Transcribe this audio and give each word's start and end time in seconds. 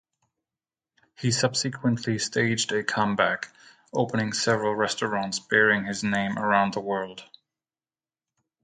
He 1.15 1.29
subsequently 1.31 2.17
staged 2.17 2.71
a 2.71 2.83
comeback, 2.83 3.49
opening 3.93 4.33
several 4.33 4.73
restaurants 4.75 5.37
bearing 5.37 5.85
his 5.85 6.03
name 6.03 6.39
around 6.39 6.73
the 6.73 6.79
world. 6.79 7.23